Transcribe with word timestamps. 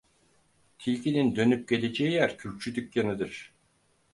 Tilkinin 0.79 1.35
dönüp 1.35 1.67
geleceği 1.67 2.11
yer, 2.11 2.37
kürkçü 2.37 2.75
dükkanıdır. 2.75 3.53